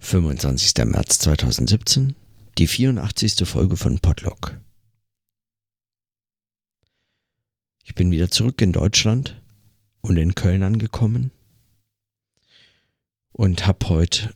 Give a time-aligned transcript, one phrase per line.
[0.00, 0.84] 25.
[0.86, 2.14] März 2017,
[2.56, 3.46] die 84.
[3.46, 4.58] Folge von Podlog.
[7.84, 9.40] Ich bin wieder zurück in Deutschland
[10.00, 11.30] und in Köln angekommen
[13.32, 14.34] und habe heute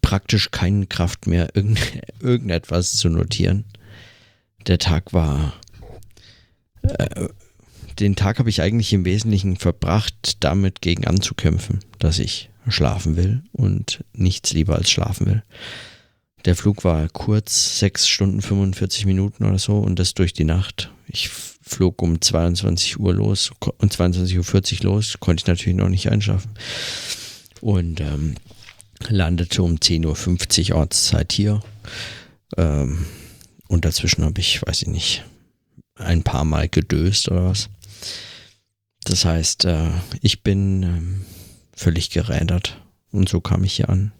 [0.00, 1.80] praktisch keine Kraft mehr, irgend,
[2.20, 3.64] irgendetwas zu notieren.
[4.66, 5.54] Der Tag war.
[6.82, 7.28] Äh,
[8.00, 13.42] den Tag habe ich eigentlich im Wesentlichen verbracht, damit gegen anzukämpfen, dass ich schlafen will
[13.52, 15.42] und nichts lieber als schlafen will.
[16.44, 20.90] Der Flug war kurz, 6 Stunden 45 Minuten oder so und das durch die Nacht.
[21.06, 26.10] Ich flog um 22 Uhr los und 22.40 Uhr los, konnte ich natürlich noch nicht
[26.10, 26.52] einschlafen.
[27.60, 28.36] Und ähm,
[29.08, 31.60] landete um 10.50 Uhr Ortszeit hier.
[32.56, 33.04] Ähm,
[33.66, 35.24] und dazwischen habe ich, weiß ich nicht,
[35.96, 37.68] ein paar Mal gedöst oder was.
[39.04, 41.24] Das heißt, äh, ich bin ähm,
[41.74, 42.80] völlig gerädert.
[43.10, 44.12] Und so kam ich hier an.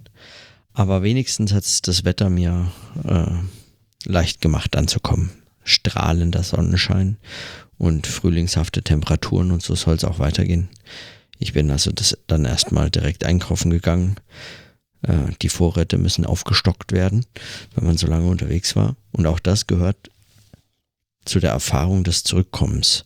[0.72, 2.70] Aber wenigstens hat es das Wetter mir
[3.04, 5.30] äh, leicht gemacht anzukommen.
[5.64, 7.18] Strahlender Sonnenschein
[7.76, 10.68] und frühlingshafte Temperaturen und so soll es auch weitergehen.
[11.38, 14.16] Ich bin also das dann erstmal direkt einkaufen gegangen.
[15.02, 17.26] Äh, die Vorräte müssen aufgestockt werden,
[17.74, 18.96] wenn man so lange unterwegs war.
[19.12, 20.10] Und auch das gehört
[21.24, 23.04] zu der Erfahrung des Zurückkommens.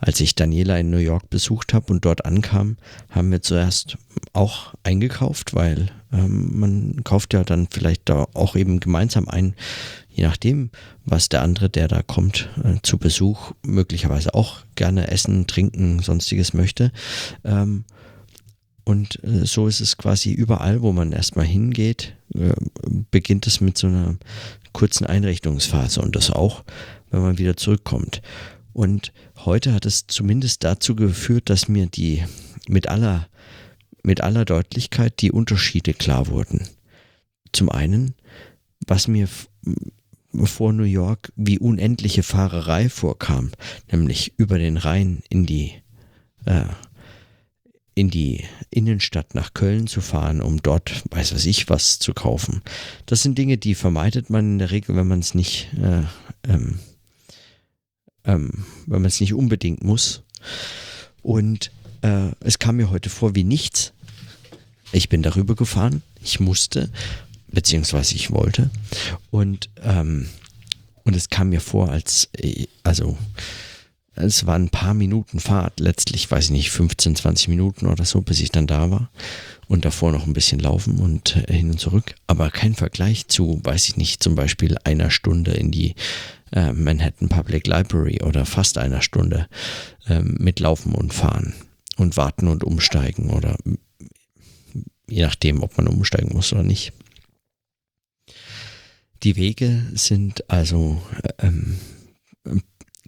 [0.00, 2.76] Als ich Daniela in New York besucht habe und dort ankam,
[3.10, 3.98] haben wir zuerst
[4.32, 9.54] auch eingekauft, weil ähm, man kauft ja dann vielleicht da auch eben gemeinsam ein,
[10.08, 10.70] je nachdem,
[11.04, 16.54] was der andere, der da kommt, äh, zu Besuch möglicherweise auch gerne essen, trinken, sonstiges
[16.54, 16.92] möchte.
[17.44, 17.84] Ähm,
[18.84, 22.54] und äh, so ist es quasi überall, wo man erstmal hingeht, äh,
[23.10, 24.16] beginnt es mit so einer
[24.72, 26.64] kurzen Einrichtungsphase und das auch,
[27.10, 28.22] wenn man wieder zurückkommt.
[28.78, 32.22] Und heute hat es zumindest dazu geführt, dass mir die
[32.68, 33.28] mit aller,
[34.04, 36.68] mit aller Deutlichkeit die Unterschiede klar wurden.
[37.52, 38.14] Zum einen,
[38.86, 39.28] was mir
[40.44, 43.50] vor New York wie unendliche Fahrerei vorkam,
[43.90, 45.72] nämlich über den Rhein in die
[46.44, 46.62] äh,
[47.96, 52.62] in die Innenstadt nach Köln zu fahren, um dort, weiß was ich, was zu kaufen.
[53.06, 56.04] Das sind Dinge, die vermeidet man in der Regel, wenn man es nicht äh,
[56.48, 56.78] ähm,
[58.28, 58.50] ähm,
[58.86, 60.22] wenn man es nicht unbedingt muss.
[61.22, 61.72] Und
[62.02, 63.92] äh, es kam mir heute vor wie nichts.
[64.92, 66.90] Ich bin darüber gefahren, ich musste,
[67.48, 68.70] beziehungsweise ich wollte.
[69.30, 70.28] Und, ähm,
[71.04, 73.16] und es kam mir vor, als, äh, also,
[74.14, 78.20] es waren ein paar Minuten Fahrt, letztlich, weiß ich nicht, 15, 20 Minuten oder so,
[78.20, 79.10] bis ich dann da war.
[79.68, 82.14] Und davor noch ein bisschen laufen und äh, hin und zurück.
[82.26, 85.94] Aber kein Vergleich zu, weiß ich nicht, zum Beispiel einer Stunde in die
[86.52, 89.48] äh, Manhattan Public Library oder fast einer Stunde
[90.06, 91.54] äh, mit Laufen und Fahren
[91.96, 93.56] und Warten und Umsteigen oder
[95.08, 96.92] je nachdem, ob man umsteigen muss oder nicht.
[99.24, 101.02] Die Wege sind also
[101.38, 101.78] ähm,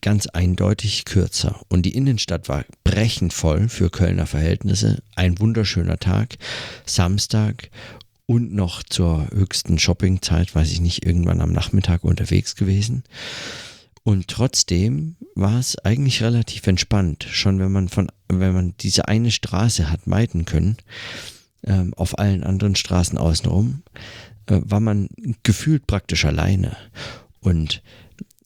[0.00, 5.02] ganz eindeutig kürzer und die Innenstadt war brechend voll für Kölner Verhältnisse.
[5.14, 6.36] Ein wunderschöner Tag,
[6.84, 7.70] Samstag
[8.30, 13.02] und noch zur höchsten Shoppingzeit, weiß ich nicht, irgendwann am Nachmittag unterwegs gewesen.
[14.04, 19.32] Und trotzdem war es eigentlich relativ entspannt, schon wenn man von, wenn man diese eine
[19.32, 20.76] Straße hat meiden können,
[21.64, 23.82] ähm, auf allen anderen Straßen außenrum,
[24.46, 25.08] äh, war man
[25.42, 26.76] gefühlt praktisch alleine.
[27.40, 27.82] Und,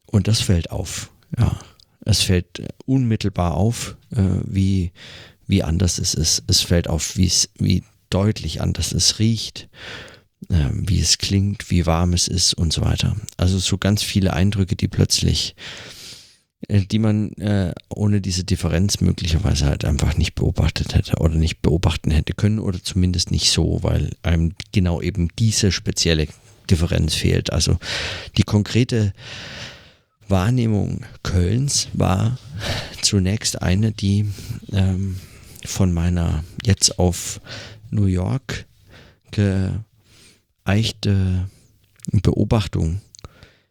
[0.07, 1.59] und das fällt auf, ja.
[2.07, 4.93] Es fällt unmittelbar auf, äh, wie,
[5.47, 6.43] wie anders es ist.
[6.47, 7.83] Es fällt auf, wie es, wie
[8.15, 9.69] deutlich anders es riecht,
[10.49, 13.17] äh, wie es klingt, wie warm es ist und so weiter.
[13.37, 15.57] Also so ganz viele Eindrücke, die plötzlich,
[16.69, 21.61] äh, die man äh, ohne diese Differenz möglicherweise halt einfach nicht beobachtet hätte oder nicht
[21.61, 26.29] beobachten hätte können oder zumindest nicht so, weil einem genau eben diese spezielle
[26.71, 27.53] Differenz fehlt.
[27.53, 27.79] Also
[28.37, 29.13] die konkrete
[30.29, 32.39] Wahrnehmung Kölns war
[33.03, 34.31] zunächst eine, die
[34.73, 35.17] ähm,
[35.65, 37.41] von meiner jetzt auf
[37.95, 38.67] New York
[40.65, 41.49] geeichte
[42.11, 43.01] Beobachtung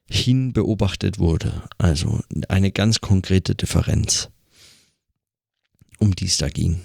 [0.10, 1.64] hin beobachtet wurde.
[1.78, 4.30] Also eine ganz konkrete Differenz,
[6.00, 6.82] um die es da ging.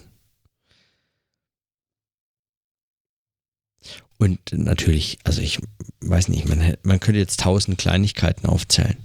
[4.20, 5.60] Und natürlich, also ich
[6.00, 8.96] weiß nicht, man, man könnte jetzt tausend Kleinigkeiten aufzählen,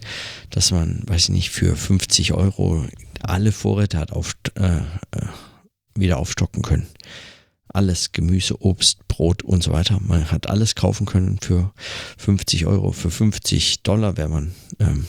[0.49, 2.87] dass man, weiß ich nicht, für 50 Euro
[3.21, 4.81] alle Vorräte hat auf, äh, äh,
[5.95, 6.87] wieder aufstocken können
[7.73, 9.99] alles Gemüse, Obst, Brot und so weiter.
[10.01, 11.73] Man hat alles kaufen können für
[12.17, 12.91] 50 Euro.
[12.91, 15.05] Für 50 Dollar wäre man ähm,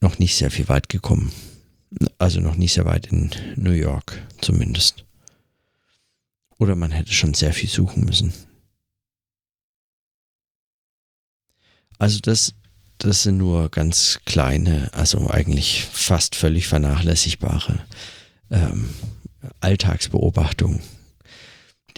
[0.00, 1.32] noch nicht sehr viel weit gekommen.
[2.18, 5.04] Also noch nicht sehr weit in New York zumindest.
[6.58, 8.32] Oder man hätte schon sehr viel suchen müssen.
[11.98, 12.54] Also das,
[12.98, 17.80] das sind nur ganz kleine, also eigentlich fast völlig vernachlässigbare
[18.50, 18.90] ähm,
[19.60, 20.80] Alltagsbeobachtungen,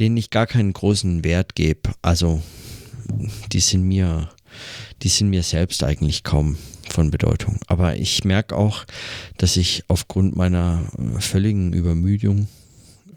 [0.00, 1.93] denen ich gar keinen großen Wert gebe.
[2.02, 2.43] Also
[3.52, 4.31] die sind mir,
[5.02, 6.56] die sind mir selbst eigentlich kaum
[6.88, 7.61] von Bedeutung.
[7.67, 8.85] Aber ich merke auch,
[9.37, 12.49] dass ich aufgrund meiner äh, völligen Übermüdung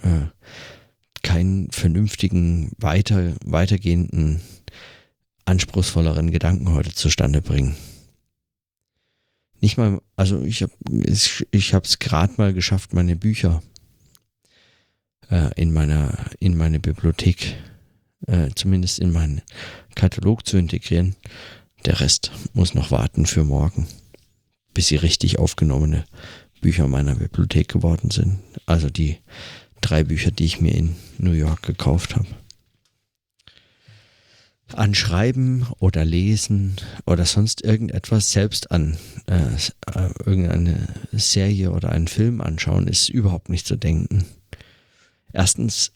[0.04, 0.28] äh,
[1.24, 4.42] keinen vernünftigen, weiter, weitergehenden,
[5.46, 7.76] anspruchsvolleren Gedanken heute zustande bringen.
[9.62, 10.74] Nicht mal, also ich habe
[11.52, 13.64] ich es gerade mal geschafft, meine Bücher
[15.34, 17.56] äh, in meiner in meine Bibliothek,
[18.28, 19.42] äh, zumindest in meinen
[19.96, 21.16] Katalog zu integrieren.
[21.86, 23.88] Der Rest muss noch warten für morgen,
[24.74, 26.06] bis sie richtig aufgenommene
[26.62, 28.40] Bücher meiner Bibliothek geworden sind.
[28.66, 29.18] Also die
[29.82, 32.28] drei Bücher, die ich mir in New York gekauft habe.
[34.72, 38.98] An Schreiben oder Lesen oder sonst irgendetwas selbst an
[39.28, 39.56] äh,
[39.92, 44.26] äh, irgendeine Serie oder einen Film anschauen, ist überhaupt nicht zu denken.
[45.34, 45.92] Erstens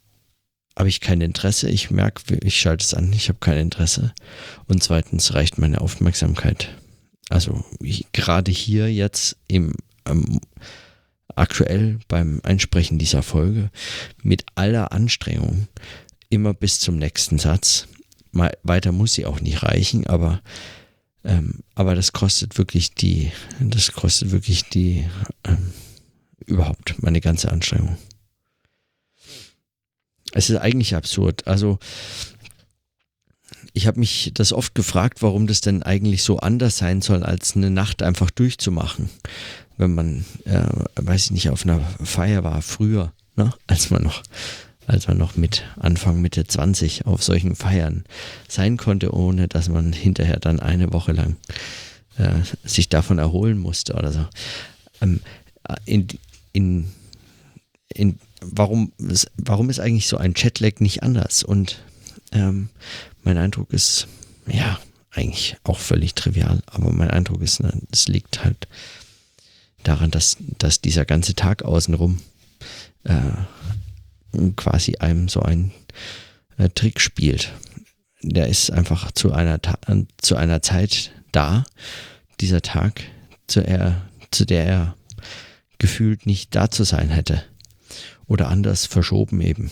[0.78, 1.70] habe ich kein Interesse.
[1.70, 4.14] Ich merke, ich schalte es an, ich habe kein Interesse.
[4.68, 6.76] Und zweitens reicht meine Aufmerksamkeit.
[7.30, 9.74] Also ich, gerade hier jetzt im
[10.06, 10.40] ähm,
[11.36, 13.70] aktuell beim Einsprechen dieser Folge
[14.22, 15.68] mit aller Anstrengung
[16.30, 17.88] immer bis zum nächsten Satz.
[18.32, 20.42] Mal, weiter muss sie auch nicht reichen, aber
[21.24, 25.06] ähm, aber das kostet wirklich die, das kostet wirklich die
[25.44, 25.74] ähm,
[26.46, 27.98] überhaupt meine ganze Anstrengung.
[30.38, 31.48] Es ist eigentlich absurd.
[31.48, 31.80] Also
[33.74, 37.56] ich habe mich das oft gefragt, warum das denn eigentlich so anders sein soll, als
[37.56, 39.10] eine Nacht einfach durchzumachen.
[39.78, 40.62] Wenn man, äh,
[40.96, 43.52] weiß ich nicht, auf einer Feier war früher, ne?
[43.66, 44.22] als man noch,
[44.86, 48.04] als man noch mit Anfang Mitte 20 auf solchen Feiern
[48.48, 51.36] sein konnte, ohne dass man hinterher dann eine Woche lang
[52.18, 52.30] äh,
[52.64, 54.28] sich davon erholen musste oder so.
[55.02, 55.20] Ähm,
[55.86, 56.08] in,
[56.54, 56.92] in,
[57.94, 58.92] in warum,
[59.38, 61.44] warum ist eigentlich so ein Chatlag nicht anders?
[61.44, 61.80] Und
[62.32, 62.70] ähm,
[63.24, 64.08] mein Eindruck ist,
[64.48, 64.80] ja,
[65.12, 68.68] eigentlich auch völlig trivial, aber mein Eindruck ist, ne, es liegt halt
[69.84, 72.20] daran, dass, dass dieser ganze Tag außenrum
[73.04, 75.72] äh, quasi einem so ein
[76.58, 77.52] äh, Trick spielt.
[78.22, 79.60] Der ist einfach zu einer,
[80.18, 81.64] zu einer Zeit da,
[82.40, 83.02] dieser Tag,
[83.48, 84.96] zu, er, zu der er
[85.80, 87.44] gefühlt nicht da zu sein hätte
[88.28, 89.72] oder anders verschoben eben.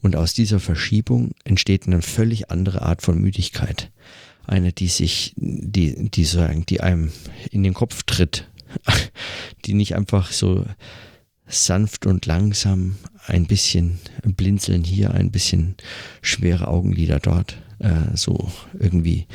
[0.00, 3.90] Und aus dieser Verschiebung entsteht eine völlig andere Art von Müdigkeit.
[4.44, 7.12] Eine, die sich, die, die sagen, die einem
[7.50, 8.48] in den Kopf tritt,
[9.64, 10.66] die nicht einfach so
[11.46, 15.76] sanft und langsam ein bisschen blinzeln hier, ein bisschen
[16.20, 19.26] schwere Augenlider dort, äh, so irgendwie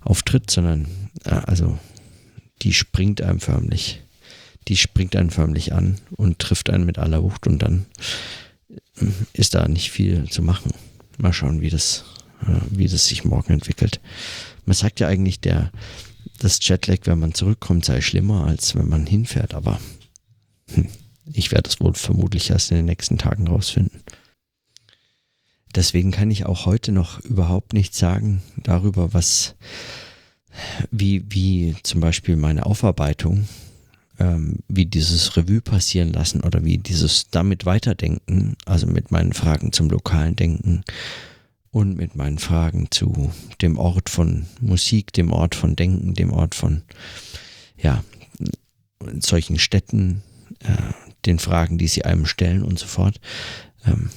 [0.00, 0.88] auftritt, sondern
[1.24, 1.78] äh, also
[2.62, 4.02] die springt einem förmlich
[4.66, 7.86] die springt einen förmlich an und trifft einen mit aller Wucht und dann
[8.68, 10.72] äh, ist da nicht viel zu machen.
[11.16, 12.04] Mal schauen, wie das,
[12.42, 14.00] äh, wie das sich morgen entwickelt.
[14.66, 15.72] Man sagt ja eigentlich, der,
[16.38, 19.80] das Jetlag, wenn man zurückkommt, sei schlimmer, als wenn man hinfährt, aber
[20.72, 20.88] hm,
[21.32, 24.02] ich werde es wohl vermutlich erst in den nächsten Tagen rausfinden.
[25.74, 29.54] Deswegen kann ich auch heute noch überhaupt nichts sagen darüber, was,
[30.90, 33.46] wie, wie zum Beispiel meine Aufarbeitung
[34.18, 39.72] ähm, wie dieses Revue passieren lassen oder wie dieses damit weiterdenken, also mit meinen Fragen
[39.72, 40.84] zum lokalen Denken
[41.70, 46.54] und mit meinen Fragen zu dem Ort von Musik, dem Ort von Denken, dem Ort
[46.54, 46.82] von,
[47.76, 48.02] ja,
[49.20, 50.22] solchen Städten,
[50.60, 50.92] äh,
[51.26, 53.20] den Fragen, die sie einem stellen und so fort.
[53.86, 54.10] Ähm,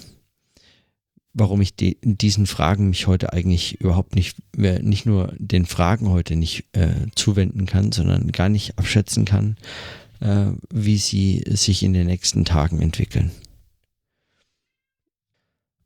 [1.34, 6.36] warum ich die, diesen Fragen mich heute eigentlich überhaupt nicht, nicht nur den Fragen heute
[6.36, 9.58] nicht äh, zuwenden kann, sondern gar nicht abschätzen kann,
[10.20, 13.32] äh, wie sie sich in den nächsten Tagen entwickeln.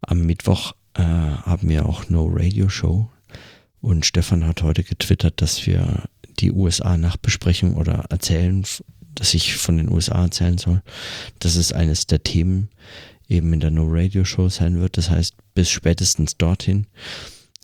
[0.02, 3.10] Am Mittwoch äh, haben wir auch No Radio Show
[3.82, 6.06] und Stefan hat heute getwittert, dass wir
[6.40, 8.66] die USA-Nachbesprechung oder erzählen,
[9.14, 10.82] dass ich von den USA erzählen soll.
[11.40, 12.70] Das ist eines der Themen,
[13.30, 14.98] eben in der No Radio Show sein wird.
[14.98, 16.88] Das heißt, bis spätestens dorthin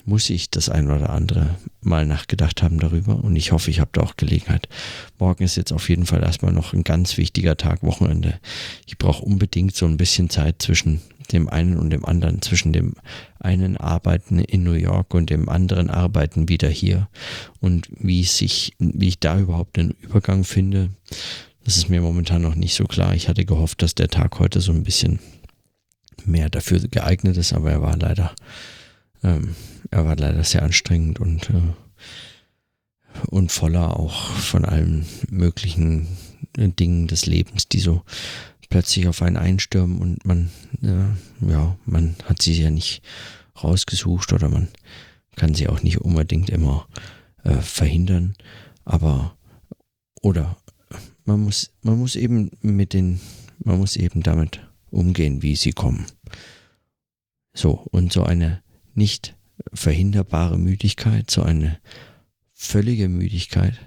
[0.05, 3.91] muss ich das ein oder andere mal nachgedacht haben darüber und ich hoffe, ich habe
[3.93, 4.67] da auch Gelegenheit.
[5.19, 8.39] Morgen ist jetzt auf jeden Fall erstmal noch ein ganz wichtiger Tag, Wochenende.
[8.87, 11.01] Ich brauche unbedingt so ein bisschen Zeit zwischen
[11.31, 12.95] dem einen und dem anderen, zwischen dem
[13.39, 17.07] einen Arbeiten in New York und dem anderen Arbeiten wieder hier
[17.59, 20.89] und wie sich, wie ich da überhaupt einen Übergang finde.
[21.63, 23.13] Das ist mir momentan noch nicht so klar.
[23.15, 25.19] Ich hatte gehofft, dass der Tag heute so ein bisschen
[26.25, 28.33] mehr dafür geeignet ist, aber er war leider
[29.23, 29.55] Ähm,
[29.91, 31.73] er war leider sehr anstrengend und, äh,
[33.27, 36.07] und voller auch von allen möglichen
[36.57, 38.03] äh, Dingen des Lebens, die so
[38.69, 40.49] plötzlich auf einen einstürmen und man,
[40.81, 43.03] äh, ja, man hat sie ja nicht
[43.61, 44.69] rausgesucht oder man
[45.35, 46.87] kann sie auch nicht unbedingt immer
[47.43, 48.35] äh, verhindern,
[48.85, 49.37] aber
[50.21, 50.57] oder
[51.25, 53.19] man muss, man muss eben mit den,
[53.59, 56.05] man muss eben damit umgehen, wie sie kommen.
[57.53, 58.61] So, und so eine
[58.93, 59.35] nicht
[59.73, 61.79] verhinderbare Müdigkeit, so eine
[62.53, 63.79] völlige Müdigkeit,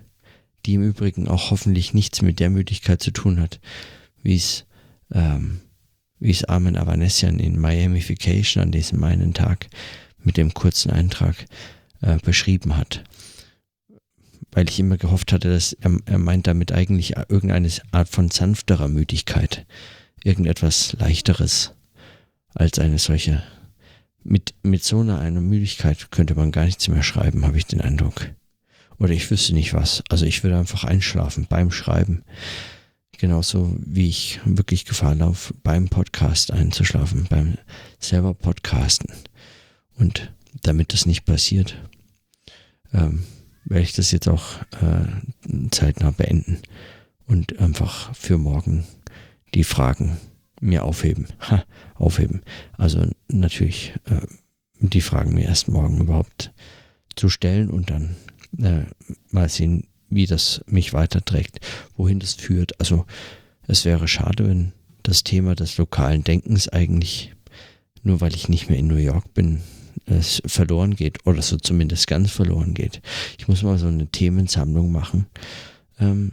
[0.66, 3.60] die im Übrigen auch hoffentlich nichts mit der Müdigkeit zu tun hat,
[4.22, 4.66] wie es,
[5.12, 5.60] ähm,
[6.18, 9.68] wie es Armin Avanesian in Miamification an diesem einen Tag
[10.18, 11.44] mit dem kurzen Eintrag
[12.00, 13.04] äh, beschrieben hat.
[14.52, 18.88] Weil ich immer gehofft hatte, dass er, er meint damit eigentlich irgendeine Art von sanfterer
[18.88, 19.66] Müdigkeit,
[20.24, 21.72] irgendetwas leichteres
[22.54, 23.42] als eine solche
[24.24, 27.82] mit, mit so einer, einer Müdigkeit könnte man gar nichts mehr schreiben, habe ich den
[27.82, 28.30] Eindruck.
[28.98, 30.02] Oder ich wüsste nicht was.
[30.08, 32.24] Also ich würde einfach einschlafen beim Schreiben.
[33.18, 37.58] Genauso wie ich wirklich Gefahr laufe, beim Podcast einzuschlafen, beim
[38.00, 39.12] selber Podcasten.
[39.96, 41.76] Und damit das nicht passiert,
[42.92, 43.24] ähm,
[43.64, 46.58] werde ich das jetzt auch äh, zeitnah beenden
[47.26, 48.84] und einfach für morgen
[49.54, 50.18] die Fragen
[50.60, 51.26] mir aufheben.
[51.50, 52.42] Ha, aufheben.
[52.76, 54.26] Also natürlich äh,
[54.80, 56.52] die Fragen mir erst morgen überhaupt
[57.16, 58.16] zu stellen und dann
[58.58, 58.84] äh,
[59.30, 61.60] mal sehen, wie das mich weiterträgt,
[61.96, 62.78] wohin das führt.
[62.80, 63.06] Also
[63.66, 67.34] es wäre schade, wenn das Thema des lokalen Denkens eigentlich,
[68.02, 69.60] nur weil ich nicht mehr in New York bin,
[70.06, 73.00] es verloren geht oder so zumindest ganz verloren geht.
[73.38, 75.26] Ich muss mal so eine Themensammlung machen.
[75.98, 76.32] Ähm,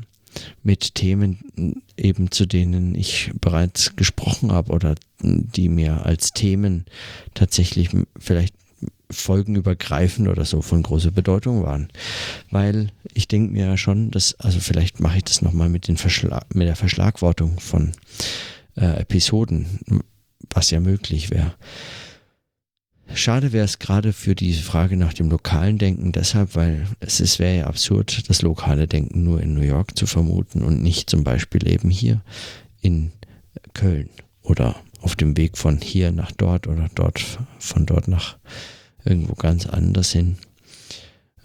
[0.64, 6.86] mit Themen eben zu denen ich bereits gesprochen habe oder die mir als Themen
[7.34, 8.56] tatsächlich vielleicht
[9.12, 11.90] folgenübergreifend oder so von großer Bedeutung waren.
[12.50, 16.68] Weil ich denke mir ja schon, dass, also vielleicht mache ich das nochmal mit, mit
[16.68, 17.92] der Verschlagwortung von
[18.76, 20.04] äh, Episoden,
[20.50, 21.54] was ja möglich wäre.
[23.16, 27.58] Schade wäre es gerade für diese Frage nach dem lokalen Denken deshalb, weil es wäre
[27.58, 31.68] ja absurd, das lokale Denken nur in New York zu vermuten und nicht zum Beispiel
[31.68, 32.22] eben hier
[32.82, 33.12] in
[33.74, 34.10] Köln
[34.42, 37.22] oder auf dem Weg von hier nach dort oder dort
[37.60, 38.38] von dort nach
[39.04, 40.38] irgendwo ganz anders hin.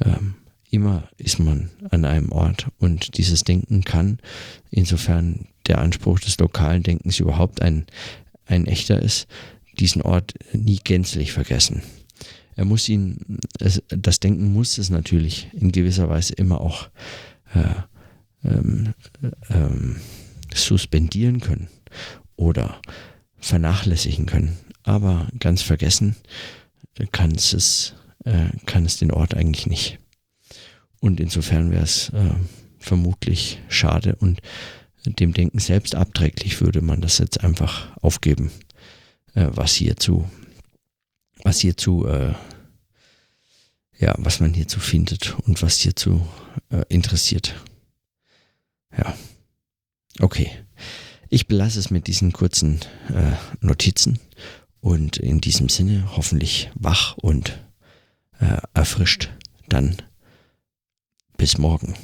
[0.05, 0.35] Ähm,
[0.71, 4.19] immer ist man an einem Ort und dieses Denken kann,
[4.71, 7.87] insofern der Anspruch des lokalen Denkens überhaupt ein,
[8.47, 9.27] ein echter ist,
[9.78, 11.83] diesen Ort nie gänzlich vergessen.
[12.56, 16.88] Er muss ihn, das Denken muss es natürlich in gewisser Weise immer auch
[17.54, 18.95] äh, ähm,
[19.50, 19.97] ähm,
[20.54, 21.68] suspendieren können
[22.37, 22.80] oder
[23.38, 24.56] vernachlässigen können.
[24.85, 26.16] Aber ganz vergessen
[27.12, 29.99] kann es, es äh, kann es den Ort eigentlich nicht.
[31.00, 32.35] Und insofern wäre es äh,
[32.78, 34.40] vermutlich schade und
[35.04, 38.50] dem Denken selbst abträglich würde man das jetzt einfach aufgeben
[39.37, 40.28] äh, was hierzu,
[41.45, 42.35] was hierzu, äh,
[43.99, 46.26] ja, was man hierzu findet und was hierzu
[46.71, 47.55] äh, interessiert.
[48.97, 49.16] Ja,
[50.21, 50.50] okay.
[51.28, 54.19] Ich belasse es mit diesen kurzen äh, Notizen
[54.81, 57.61] und in diesem Sinne hoffentlich wach und
[58.38, 59.31] äh, erfrischt.
[59.69, 59.97] Dann
[61.37, 61.95] bis morgen.